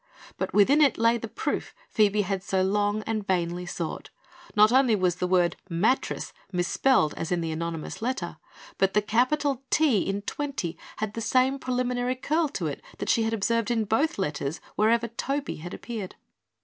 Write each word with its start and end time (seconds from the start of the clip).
But 0.39 0.51
within 0.51 0.81
it 0.81 0.97
lay 0.97 1.19
the 1.19 1.27
proof 1.27 1.75
Phoebe 1.87 2.23
had 2.23 2.41
so 2.41 2.63
long 2.63 3.03
and 3.03 3.23
vainly 3.27 3.67
sought. 3.67 4.09
Not 4.55 4.71
only 4.71 4.95
was 4.95 5.17
the 5.17 5.27
word 5.27 5.57
"mattress" 5.69 6.33
misspelled 6.51 7.13
as 7.17 7.31
in 7.31 7.39
the 7.41 7.51
anonymous 7.51 8.01
letter, 8.01 8.37
but 8.79 8.95
the 8.95 9.03
capital 9.03 9.61
"T" 9.69 10.01
in 10.09 10.23
"Twenty" 10.23 10.75
had 10.97 11.13
the 11.13 11.21
same 11.21 11.59
preliminary 11.59 12.15
curl 12.15 12.47
to 12.49 12.65
it 12.65 12.81
that 12.97 13.09
she 13.09 13.21
had 13.21 13.33
observed 13.35 13.69
in 13.69 13.85
both 13.85 14.17
letters, 14.17 14.59
wherever 14.75 15.07
"Toby" 15.07 15.57
had 15.57 15.71
appeared. 15.75 16.15